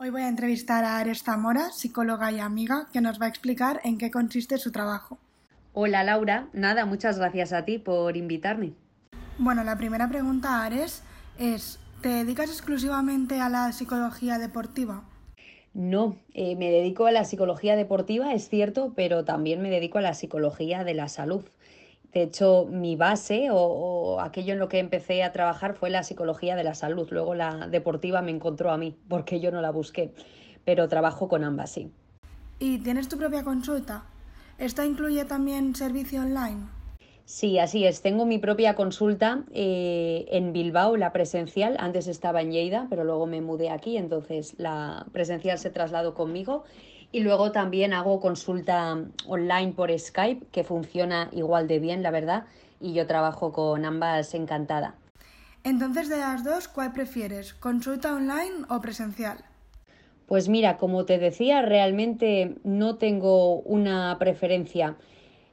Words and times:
Hoy 0.00 0.10
voy 0.10 0.22
a 0.22 0.28
entrevistar 0.28 0.84
a 0.84 1.00
Ares 1.00 1.24
Zamora, 1.24 1.72
psicóloga 1.72 2.30
y 2.30 2.38
amiga, 2.38 2.86
que 2.92 3.00
nos 3.00 3.20
va 3.20 3.26
a 3.26 3.28
explicar 3.28 3.80
en 3.82 3.98
qué 3.98 4.12
consiste 4.12 4.56
su 4.56 4.70
trabajo. 4.70 5.18
Hola 5.72 6.04
Laura, 6.04 6.46
nada, 6.52 6.86
muchas 6.86 7.18
gracias 7.18 7.52
a 7.52 7.64
ti 7.64 7.78
por 7.78 8.16
invitarme. 8.16 8.74
Bueno, 9.38 9.64
la 9.64 9.76
primera 9.76 10.08
pregunta, 10.08 10.64
Ares, 10.64 11.02
es, 11.36 11.80
¿te 12.00 12.10
dedicas 12.10 12.48
exclusivamente 12.48 13.40
a 13.40 13.48
la 13.48 13.72
psicología 13.72 14.38
deportiva? 14.38 15.02
No, 15.74 16.16
eh, 16.32 16.54
me 16.54 16.70
dedico 16.70 17.06
a 17.06 17.10
la 17.10 17.24
psicología 17.24 17.74
deportiva, 17.74 18.32
es 18.34 18.48
cierto, 18.48 18.92
pero 18.94 19.24
también 19.24 19.60
me 19.60 19.68
dedico 19.68 19.98
a 19.98 20.02
la 20.02 20.14
psicología 20.14 20.84
de 20.84 20.94
la 20.94 21.08
salud. 21.08 21.44
De 22.12 22.22
hecho, 22.22 22.66
mi 22.70 22.96
base 22.96 23.48
o, 23.50 24.20
aquello 24.20 24.54
en 24.54 24.58
lo 24.58 24.68
que 24.68 24.78
empecé 24.78 25.22
a 25.22 25.32
trabajar 25.32 25.74
fue 25.74 25.90
la 25.90 26.02
psicología 26.02 26.56
de 26.56 26.64
la 26.64 26.74
salud. 26.74 27.08
Luego 27.10 27.34
la 27.34 27.68
deportiva 27.68 28.22
me 28.22 28.30
encontró 28.30 28.70
a 28.70 28.78
mí, 28.78 28.96
porque 29.08 29.40
yo 29.40 29.50
no 29.50 29.60
la 29.60 29.70
busqué. 29.70 30.14
Pero 30.64 30.88
trabajo 30.88 31.28
con 31.28 31.44
ambas, 31.44 31.70
sí. 31.70 31.92
¿Y 32.58 32.78
tienes 32.78 33.08
tu 33.08 33.18
propia 33.18 33.44
consulta? 33.44 34.04
¿Esta 34.58 34.84
incluye 34.84 35.24
también 35.24 35.74
servicio 35.74 36.22
online? 36.22 36.77
Sí, 37.28 37.58
así 37.58 37.84
es. 37.84 38.00
Tengo 38.00 38.24
mi 38.24 38.38
propia 38.38 38.74
consulta 38.74 39.44
eh, 39.52 40.24
en 40.30 40.54
Bilbao, 40.54 40.96
la 40.96 41.12
presencial. 41.12 41.76
Antes 41.78 42.06
estaba 42.06 42.40
en 42.40 42.52
Lleida, 42.52 42.86
pero 42.88 43.04
luego 43.04 43.26
me 43.26 43.42
mudé 43.42 43.68
aquí, 43.68 43.98
entonces 43.98 44.54
la 44.56 45.04
presencial 45.12 45.58
se 45.58 45.68
trasladó 45.68 46.14
conmigo 46.14 46.64
y 47.12 47.20
luego 47.20 47.52
también 47.52 47.92
hago 47.92 48.18
consulta 48.18 48.96
online 49.26 49.72
por 49.72 49.90
Skype, 49.96 50.46
que 50.50 50.64
funciona 50.64 51.28
igual 51.32 51.68
de 51.68 51.80
bien, 51.80 52.02
la 52.02 52.10
verdad, 52.10 52.46
y 52.80 52.94
yo 52.94 53.06
trabajo 53.06 53.52
con 53.52 53.84
ambas 53.84 54.32
encantada. 54.32 54.94
Entonces, 55.64 56.08
de 56.08 56.16
las 56.16 56.44
dos, 56.44 56.66
¿cuál 56.66 56.94
prefieres? 56.94 57.52
¿Consulta 57.52 58.14
online 58.14 58.64
o 58.70 58.80
presencial? 58.80 59.44
Pues 60.24 60.48
mira, 60.48 60.78
como 60.78 61.04
te 61.04 61.18
decía, 61.18 61.60
realmente 61.60 62.54
no 62.64 62.96
tengo 62.96 63.60
una 63.60 64.16
preferencia. 64.18 64.96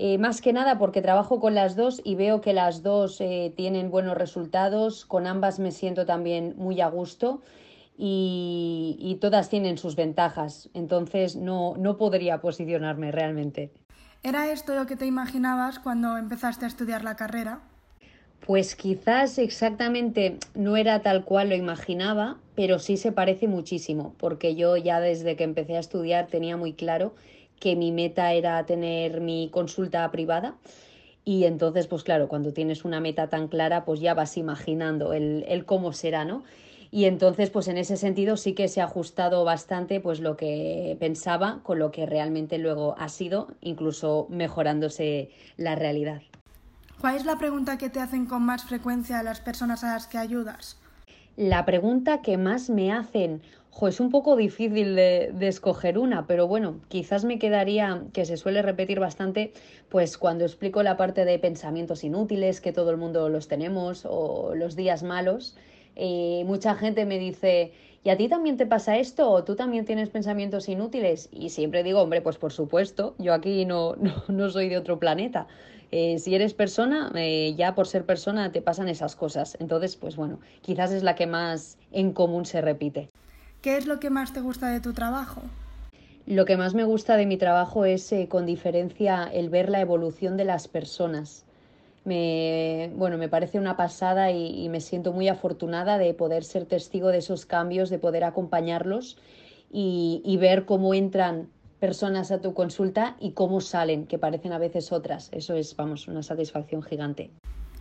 Eh, 0.00 0.16
más 0.16 0.40
que 0.40 0.52
nada 0.52 0.78
porque 0.78 1.02
trabajo 1.02 1.40
con 1.40 1.56
las 1.56 1.74
dos 1.74 2.00
y 2.04 2.14
veo 2.14 2.40
que 2.40 2.52
las 2.52 2.84
dos 2.84 3.20
eh, 3.20 3.52
tienen 3.56 3.90
buenos 3.90 4.16
resultados, 4.16 5.04
con 5.04 5.26
ambas 5.26 5.58
me 5.58 5.72
siento 5.72 6.06
también 6.06 6.54
muy 6.56 6.80
a 6.80 6.86
gusto 6.86 7.42
y, 7.96 9.18
todas 9.20 9.48
tienen 9.48 9.76
sus 9.76 9.96
ventajas, 9.96 10.70
entonces 10.72 11.34
no, 11.34 11.74
no 11.76 11.96
podría 11.96 12.40
posicionarme 12.40 13.10
realmente. 13.10 13.72
¿Era 14.22 14.52
esto 14.52 14.76
lo 14.76 14.86
que 14.86 14.94
te 14.94 15.04
imaginabas 15.04 15.80
cuando 15.80 16.16
empezaste 16.16 16.64
a 16.64 16.68
estudiar 16.68 17.02
la 17.02 17.16
carrera? 17.16 17.58
Pues 18.46 18.76
quizás 18.76 19.36
exactamente 19.38 20.38
no 20.54 20.76
era 20.76 21.02
tal 21.02 21.24
cual 21.24 21.48
lo 21.48 21.56
imaginaba, 21.56 22.36
pero 22.54 22.78
sí 22.78 22.96
se 22.96 23.10
parece 23.10 23.48
muchísimo, 23.48 24.14
porque 24.18 24.54
yo 24.54 24.76
ya 24.76 25.00
desde 25.00 25.34
que 25.34 25.42
empecé 25.42 25.76
a 25.76 25.80
estudiar 25.80 26.28
tenía 26.28 26.56
muy 26.56 26.74
claro 26.74 27.14
que 27.60 27.76
mi 27.76 27.92
meta 27.92 28.32
era 28.32 28.64
tener 28.66 29.20
mi 29.20 29.48
consulta 29.52 30.10
privada. 30.10 30.56
Y 31.24 31.44
entonces, 31.44 31.86
pues 31.86 32.04
claro, 32.04 32.28
cuando 32.28 32.52
tienes 32.52 32.84
una 32.84 33.00
meta 33.00 33.28
tan 33.28 33.48
clara, 33.48 33.84
pues 33.84 34.00
ya 34.00 34.14
vas 34.14 34.36
imaginando 34.36 35.12
el, 35.12 35.64
cómo 35.66 35.92
será, 35.92 36.24
¿no? 36.24 36.42
y 36.90 37.04
entonces 37.04 37.50
pues 37.50 37.68
en 37.68 37.76
ese 37.76 37.98
sentido 37.98 38.38
sí 38.38 38.54
que 38.54 38.66
se 38.66 38.80
ha 38.80 38.84
ajustado 38.84 39.44
bastante 39.44 40.00
pues 40.00 40.20
lo 40.20 40.38
que 40.38 40.96
pensaba 40.98 41.60
con 41.62 41.78
lo 41.78 41.90
que 41.90 42.06
realmente 42.06 42.56
luego 42.56 42.94
ha 42.98 43.10
sido, 43.10 43.48
incluso 43.60 44.26
mejorándose 44.30 45.28
la 45.58 45.74
realidad. 45.74 46.22
¿Cuál 46.98 47.16
es 47.16 47.26
la 47.26 47.36
pregunta 47.36 47.76
que 47.76 47.90
te 47.90 48.00
hacen 48.00 48.24
con 48.24 48.42
más 48.42 48.64
frecuencia 48.64 49.22
las 49.22 49.40
personas 49.40 49.84
a 49.84 49.92
las 49.92 50.06
que 50.06 50.16
ayudas? 50.16 50.77
La 51.38 51.64
pregunta 51.64 52.20
que 52.20 52.36
más 52.36 52.68
me 52.68 52.90
hacen, 52.90 53.42
es 53.86 54.00
un 54.00 54.10
poco 54.10 54.34
difícil 54.34 54.96
de, 54.96 55.30
de, 55.32 55.46
escoger 55.46 55.96
una, 55.96 56.26
pero 56.26 56.48
bueno, 56.48 56.80
quizás 56.88 57.24
me 57.24 57.38
quedaría, 57.38 58.02
que 58.12 58.24
se 58.24 58.36
suele 58.36 58.60
repetir 58.60 58.98
bastante, 58.98 59.52
pues 59.88 60.18
cuando 60.18 60.44
explico 60.44 60.82
la 60.82 60.96
parte 60.96 61.24
de 61.24 61.38
pensamientos 61.38 62.02
inútiles, 62.02 62.60
que 62.60 62.72
todo 62.72 62.90
el 62.90 62.96
mundo 62.96 63.28
los 63.28 63.46
tenemos, 63.46 64.04
o 64.04 64.56
los 64.56 64.74
días 64.74 65.04
malos, 65.04 65.56
y 65.98 66.44
mucha 66.44 66.74
gente 66.76 67.04
me 67.04 67.18
dice, 67.18 67.72
¿y 68.04 68.10
a 68.10 68.16
ti 68.16 68.28
también 68.28 68.56
te 68.56 68.66
pasa 68.66 68.96
esto? 68.96 69.30
¿O 69.30 69.44
tú 69.44 69.56
también 69.56 69.84
tienes 69.84 70.08
pensamientos 70.08 70.68
inútiles? 70.68 71.28
Y 71.32 71.50
siempre 71.50 71.82
digo, 71.82 72.00
hombre, 72.00 72.22
pues 72.22 72.38
por 72.38 72.52
supuesto, 72.52 73.14
yo 73.18 73.34
aquí 73.34 73.64
no, 73.66 73.96
no, 74.28 74.50
soy 74.50 74.68
de 74.68 74.78
otro 74.78 74.98
planeta. 74.98 75.46
Eh, 75.90 76.18
si 76.18 76.34
eres 76.34 76.54
persona, 76.54 77.10
eh, 77.14 77.54
ya 77.56 77.74
por 77.74 77.86
ser 77.86 78.04
persona 78.04 78.52
te 78.52 78.62
pasan 78.62 78.88
esas 78.88 79.16
cosas. 79.16 79.56
Entonces, 79.58 79.96
pues 79.96 80.16
bueno, 80.16 80.38
quizás 80.60 80.92
es 80.92 81.02
la 81.02 81.14
que 81.14 81.26
más 81.26 81.78
en 81.92 82.12
común 82.12 82.46
se 82.46 82.60
repite. 82.60 83.08
¿Qué 83.62 83.76
es 83.76 83.86
lo 83.86 83.98
que 83.98 84.10
más 84.10 84.32
te 84.32 84.40
gusta 84.40 84.68
de 84.68 84.80
tu 84.80 84.92
trabajo? 84.92 85.40
Lo 86.26 86.44
que 86.44 86.58
más 86.58 86.74
me 86.74 86.84
gusta 86.84 87.16
de 87.16 87.24
mi 87.24 87.38
trabajo 87.38 87.86
es, 87.86 88.12
eh, 88.12 88.28
con 88.28 88.44
diferencia, 88.44 89.28
el 89.32 89.48
ver 89.48 89.70
la 89.70 89.80
evolución 89.80 90.36
de 90.36 90.44
las 90.44 90.68
personas 90.68 91.46
me, 92.08 92.90
bueno, 92.96 93.18
me 93.18 93.28
parece 93.28 93.58
una 93.58 93.76
pasada 93.76 94.32
y, 94.32 94.68
me 94.70 94.80
siento 94.80 95.12
muy 95.12 95.28
afortunada 95.28 95.98
de 95.98 96.14
poder 96.14 96.42
ser 96.42 96.64
testigo 96.64 97.08
de 97.08 97.18
esos 97.18 97.44
cambios, 97.44 97.90
de 97.90 97.98
poder 97.98 98.24
acompañarlos 98.24 99.18
y, 99.70 100.36
ver 100.40 100.64
cómo 100.64 100.94
entran 100.94 101.48
personas 101.78 102.32
a 102.32 102.40
tu 102.40 102.54
consulta 102.54 103.16
y 103.20 103.32
cómo 103.32 103.60
salen, 103.60 104.06
que 104.06 104.18
parecen 104.18 104.52
a 104.52 104.58
veces 104.58 104.90
otras. 104.90 105.28
Eso 105.32 105.54
es, 105.54 105.76
vamos, 105.76 106.08
una 106.08 106.22
satisfacción 106.22 106.82
gigante. 106.82 107.30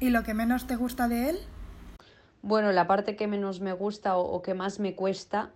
¿Y 0.00 0.10
lo 0.10 0.22
que 0.22 0.34
menos 0.34 0.66
te 0.66 0.76
gusta 0.76 1.08
de 1.08 1.30
él? 1.30 1.38
Bueno, 2.40 2.72
la 2.72 2.86
parte 2.86 3.16
que 3.16 3.26
menos 3.26 3.60
me 3.60 3.72
gusta 3.72 4.16
o, 4.16 4.40
que 4.40 4.54
más 4.54 4.78
me 4.78 4.94
cuesta, 4.94 5.50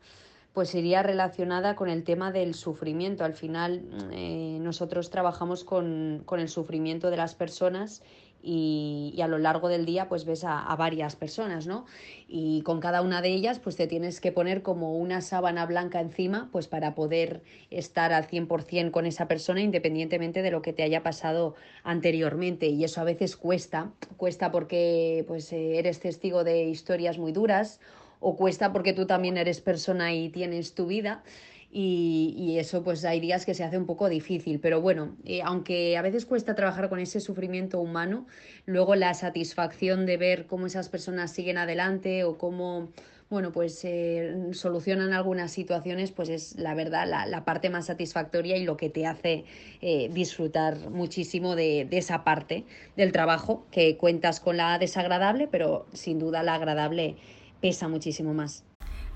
pues 0.53 0.75
iría 0.75 1.03
relacionada 1.03 1.77
con 1.77 1.89
el 1.89 2.05
tema 2.05 2.33
del 2.33 2.55
sufrimiento. 2.55 3.25
Al 3.25 3.35
final, 3.35 3.83
eh, 4.13 4.59
nosotros 4.61 5.11
trabajamos 5.11 5.65
con, 5.65 6.23
con 6.25 6.41
el 6.41 6.49
sufrimiento 6.49 7.11
de 7.11 7.17
las 7.17 7.35
personas 7.35 8.03
y, 8.47 9.21
a 9.21 9.27
lo 9.27 9.39
largo 9.39 9.69
del 9.69 9.85
día 9.85 10.09
pues 10.09 10.25
ves 10.25 10.45
a, 10.45 10.75
varias 10.77 11.17
personas, 11.17 11.67
¿no? 11.67 11.85
Y 12.29 12.63
con 12.63 12.81
cada 12.81 13.03
una 13.03 13.21
de 13.21 13.31
ellas 13.31 13.59
pues 13.59 13.77
te 13.77 13.87
tienes 13.89 14.21
que 14.21 14.31
poner 14.31 14.63
como 14.63 14.97
una 14.97 15.21
sábana 15.21 15.67
blanca 15.67 16.01
encima 16.01 16.49
pues 16.53 16.69
para 16.69 16.95
poder 16.95 17.43
estar 17.71 18.13
al 18.13 18.29
100% 18.29 18.93
con 18.93 19.07
esa 19.07 19.27
persona 19.27 19.61
independientemente 19.61 20.43
de 20.43 20.51
lo 20.51 20.63
que 20.63 20.73
te 20.73 20.85
haya 20.85 21.03
pasado 21.03 21.57
anteriormente 21.83 22.69
y 22.69 22.85
eso 22.85 23.01
a 23.01 23.05
veces 23.05 23.37
cuesta, 23.37 23.91
cuesta 24.17 24.53
porque 24.53 25.25
pues 25.27 25.53
eh, 25.53 25.79
eres 25.79 25.99
testigo 25.99 26.45
de 26.45 26.65
historias 26.65 27.19
muy 27.19 27.33
duras 27.33 27.81
o 28.21 28.37
cuesta 28.37 28.73
porque 28.73 28.93
tú 28.93 29.07
también 29.07 29.37
eres 29.39 29.61
persona 29.61 30.15
y 30.15 30.29
tienes 30.29 30.75
tu 30.75 30.87
vida 30.87 31.23
y, 31.71 32.57
eso 32.59 32.83
pues 32.83 33.05
hay 33.05 33.21
días 33.21 33.45
que 33.45 33.55
se 33.55 33.65
hace 33.65 33.77
un 33.77 33.87
poco 33.87 34.09
difícil, 34.09 34.61
pero 34.61 34.81
bueno, 34.81 35.17
eh, 35.25 35.43
aunque 35.43 35.97
a 35.97 36.03
veces 36.03 36.25
cuesta 36.25 36.55
trabajar 36.55 36.89
con 36.89 37.01
ese 37.01 37.21
sufrimiento 37.21 37.81
humano, 37.81 38.27
luego 38.65 38.95
la 38.95 39.13
satisfacción 39.15 40.07
de 40.07 40.17
ver 40.17 40.47
cómo 40.47 40.67
esas 40.67 40.89
personas 40.89 41.33
siguen 41.33 41.59
adelante 41.59 42.25
o 42.25 42.39
cómo 42.39 42.89
bueno, 43.29 43.51
pues 43.51 43.81
eh, 43.85 44.51
solucionan 44.53 45.13
algunas 45.13 45.51
situaciones, 45.51 46.13
pues 46.13 46.29
es 46.29 46.57
la 46.57 46.75
verdad 46.75 47.07
la, 47.09 47.45
parte 47.45 47.71
más 47.71 47.87
satisfactoria 47.87 48.57
y 48.57 48.65
lo 48.65 48.77
que 48.77 48.89
te 48.89 49.05
hace 49.05 49.45
eh, 49.81 50.09
disfrutar 50.13 50.91
muchísimo 50.91 51.57
de, 51.57 51.87
de, 51.91 51.99
esa 51.99 52.23
parte 52.23 52.65
del 52.97 53.11
trabajo, 53.11 53.67
que 53.73 53.97
cuentas 53.97 54.39
con 54.39 54.57
la 54.57 54.79
desagradable, 54.79 55.49
pero 55.49 55.87
sin 55.93 56.21
duda 56.21 56.45
la 56.45 56.55
agradable 56.55 57.17
pesa 57.61 57.89
muchísimo 57.89 58.33
más. 58.33 58.63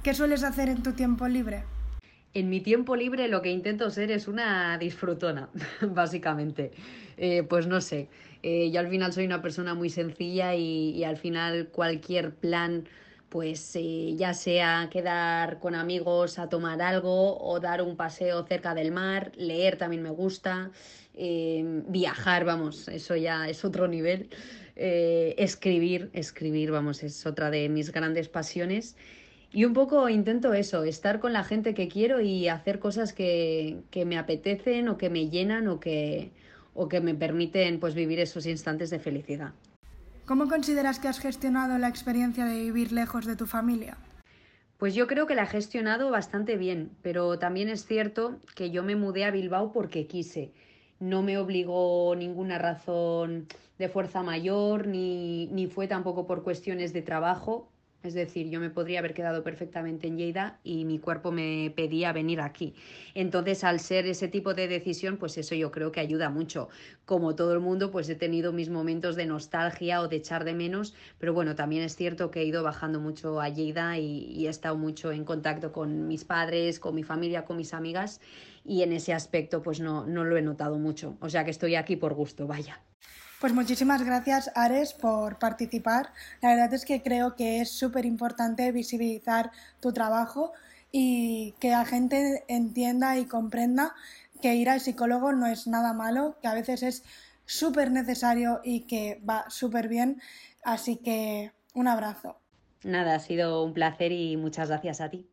¿Qué 0.03 0.13
sueles 0.13 0.43
hacer 0.43 0.69
en 0.69 0.83
tu 0.83 0.93
tiempo 0.93 1.29
libre? 1.29 1.63
En 2.33 2.49
mi 2.49 2.61
tiempo 2.61 2.95
libre 2.95 3.27
lo 3.27 3.43
que 3.43 3.51
intento 3.51 3.91
ser 3.91 4.13
es 4.13 4.29
una 4.29 4.79
disfrutona, 4.79 5.51
básicamente. 5.83 6.71
Eh, 7.17 7.43
pues 7.43 7.67
no 7.67 7.81
sé, 7.81 8.09
eh, 8.43 8.71
yo 8.71 8.79
al 8.79 8.89
final 8.89 9.13
soy 9.13 9.27
una 9.27 9.43
persona 9.43 9.75
muy 9.75 9.91
sencilla 9.91 10.55
y, 10.55 11.03
al 11.03 11.17
final 11.17 11.69
cualquier 11.73 12.33
plan, 12.33 12.89
pues 13.29 13.75
eh, 13.75 14.15
ya 14.17 14.33
sea 14.33 14.89
quedar 14.93 15.59
con 15.59 15.75
amigos 15.75 16.39
a 16.39 16.49
tomar 16.49 16.81
algo 16.83 17.37
o 17.39 17.59
dar 17.59 17.83
un 17.83 17.97
paseo 17.97 18.47
cerca 18.47 18.75
del 18.75 18.93
mar, 18.93 19.33
leer 19.37 19.77
también 19.77 20.03
me 20.03 20.11
gusta, 20.11 20.71
viajar, 21.89 22.45
vamos, 22.45 22.89
eso 22.89 23.17
ya 23.17 23.49
es 23.49 23.65
otro 23.65 23.89
nivel. 23.89 24.31
escribir, 24.77 26.11
escribir, 26.15 26.71
vamos, 26.71 27.03
es 27.03 27.27
otra 27.27 27.51
de 27.51 27.69
mis 27.69 27.93
grandes 27.93 28.29
pasiones. 28.29 28.97
Y 29.53 29.65
un 29.65 29.73
poco 29.73 30.09
intento 30.09 30.55
eso, 30.55 30.85
estar 30.85 31.19
con 31.19 31.33
la 31.33 31.43
gente 31.43 31.75
que 31.75 31.89
quiero 31.89 32.21
y 32.21 32.49
hacer 32.49 32.79
cosas 32.79 33.13
que, 33.13 33.83
que 33.91 34.05
me 34.05 34.17
apetecen 34.17 34.89
o 34.89 34.97
que 34.97 35.11
me 35.11 35.29
llenan 35.29 35.67
o 35.67 35.81
que, 35.81 36.31
o 36.75 36.89
que 36.89 37.01
me 37.01 37.15
permiten 37.15 37.81
pues 37.81 37.95
vivir 37.95 38.21
esos 38.21 38.47
instantes 38.47 38.91
de 38.91 39.01
felicidad. 39.01 39.53
¿Cómo 40.25 40.49
consideras 40.49 41.01
que 41.01 41.09
has 41.09 41.19
gestionado 41.19 41.79
la 41.79 41.89
experiencia 41.89 42.45
de 42.45 42.61
vivir 42.61 42.93
lejos 42.93 43.27
de 43.27 43.35
tu 43.35 43.47
familia? 43.47 43.97
Pues 44.79 44.95
yo 44.95 45.09
creo 45.09 45.27
que 45.27 45.35
la 45.35 45.43
he 45.43 45.47
gestionado 45.47 46.11
bastante 46.11 46.57
bien, 46.57 46.93
pero 47.03 47.39
también 47.39 47.69
es 47.69 47.85
cierto 47.85 48.39
que 48.55 48.71
yo 48.71 48.85
me 48.85 48.95
mudé 48.95 49.25
a 49.25 49.33
Bilbao 49.33 49.73
porque 49.73 50.07
quise. 50.07 50.53
No 51.01 51.23
me 51.23 51.37
obligó 51.37 52.15
ninguna 52.17 52.59
razón 52.59 53.49
de 53.79 53.89
fuerza 53.89 54.23
mayor, 54.23 54.87
ni, 54.87 55.49
ni 55.49 55.67
fue 55.67 55.89
tampoco 55.89 56.27
por 56.27 56.45
cuestiones 56.45 56.93
de 56.93 57.03
trabajo, 57.03 57.69
Es 58.03 58.15
decir, 58.15 58.49
yo 58.49 58.61
me 58.61 58.71
podría 58.71 59.01
haber 59.01 59.13
quedado 59.13 59.43
perfectamente 59.43 60.07
en 60.07 60.17
Lleida 60.17 60.59
y 60.65 60.87
mi 60.87 60.99
cuerpo 60.99 61.33
me 61.33 61.71
pedía 61.77 62.13
venir 62.13 62.41
aquí. 62.41 62.75
Entonces, 63.15 63.63
al 63.63 63.79
ser 63.79 64.07
ese 64.07 64.29
tipo 64.29 64.55
de 64.55 64.69
decisión, 64.69 65.19
pues 65.19 65.37
eso 65.37 65.55
yo 65.55 65.71
creo 65.71 65.93
que 65.93 66.01
ayuda 66.01 66.31
mucho. 66.31 66.71
Como 67.05 67.35
todo 67.35 67.53
el 67.53 67.61
mundo, 67.61 67.91
pues 67.91 68.09
he 68.09 68.15
tenido 68.15 68.53
mis 68.53 68.71
momentos 68.71 69.17
de 69.17 69.27
nostalgia 69.27 70.01
o 70.01 70.09
de 70.09 70.17
echar 70.17 70.45
de 70.45 70.55
menos, 70.55 70.95
pero 71.19 71.35
bueno, 71.35 71.55
también 71.55 71.83
es 71.83 71.95
cierto 71.95 72.31
que 72.31 72.41
he 72.41 72.45
ido 72.45 72.63
bajando 72.63 73.01
mucho 73.01 73.39
a 73.39 73.51
Lleida 73.51 73.99
y, 73.99 74.47
he 74.47 74.49
estado 74.49 74.77
mucho 74.77 75.13
en 75.13 75.25
contacto 75.25 75.71
con 75.73 76.09
mis 76.09 76.25
padres, 76.25 76.81
con 76.81 76.95
mi 76.95 77.03
familia, 77.03 77.45
con 77.45 77.59
mis 77.59 77.75
amigas 77.75 78.21
y 78.65 78.83
en 78.83 78.93
ese 78.93 79.13
aspecto 79.13 79.63
pues 79.63 79.81
no, 79.81 80.07
no 80.07 80.25
lo 80.25 80.37
he 80.39 80.43
notado 80.43 80.79
mucho. 80.79 81.17
O 81.21 81.29
sea 81.29 81.45
que 81.45 81.51
estoy 81.51 81.75
aquí 81.75 81.97
por 81.97 82.15
gusto, 82.15 82.47
vaya. 82.47 82.81
Pues 83.41 83.55
muchísimas 83.55 84.05
gracias, 84.05 84.53
Ares, 84.55 84.93
por 84.93 85.39
participar. 85.39 86.13
La 86.43 86.51
verdad 86.51 86.75
es 86.75 86.85
que 86.85 87.03
creo 87.03 87.37
que 87.37 87.63
es 87.63 87.71
súper 87.71 88.05
importante 88.05 88.71
visibilizar 88.71 89.51
tu 89.81 89.95
trabajo 89.95 90.53
y 90.93 91.55
que 91.59 91.71
la 91.71 91.87
gente 91.87 92.45
entienda 92.49 93.17
y 93.17 93.25
comprenda 93.25 93.95
que 94.43 94.57
ir 94.57 94.69
al 94.69 94.83
psicólogo 94.83 95.33
no 95.33 95.47
es 95.47 95.67
nada 95.67 95.95
malo, 95.95 96.37
que 96.43 96.49
a 96.49 96.55
veces 96.55 96.83
es 96.83 97.03
súper 97.47 97.91
necesario 97.91 98.61
y 98.63 98.81
que 98.81 99.23
va 99.27 99.49
súper 99.49 99.89
bien. 99.89 100.21
Así 100.63 100.97
que 100.97 101.53
un 101.73 101.89
abrazo. 101.89 102.37
Nada, 102.85 103.15
ha 103.15 103.21
sido 103.21 103.65
un 103.65 103.73
placer 103.73 104.13
y 104.13 104.37
muchas 104.37 104.69
gracias 104.69 105.01
a 105.01 105.09
ti. 105.09 105.30